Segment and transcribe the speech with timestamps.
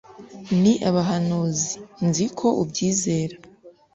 [0.61, 1.71] n abahanuzi
[2.07, 3.35] Nzi ko ubyizera